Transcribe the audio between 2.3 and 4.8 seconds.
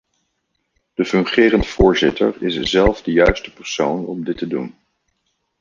is zelf de juiste persoon om dit te doen.